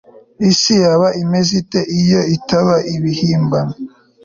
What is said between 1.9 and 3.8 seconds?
iyo itaba ibihimbano